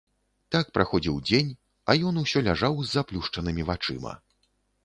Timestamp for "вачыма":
3.73-4.19